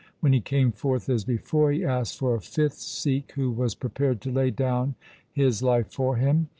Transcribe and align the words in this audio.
When 0.19 0.33
he 0.33 0.41
came 0.41 0.71
forth 0.71 1.09
as 1.09 1.23
before, 1.25 1.71
he 1.71 1.85
asked 1.85 2.17
for 2.17 2.33
a 2.33 2.41
fifth 2.41 2.79
Sikh 2.79 3.33
who 3.33 3.51
was 3.51 3.75
prepared 3.75 4.19
to 4.21 4.31
lay 4.31 4.49
down 4.49 4.95
his 5.31 5.61
life 5.61 5.91
for 5.91 6.15
him. 6.15 6.47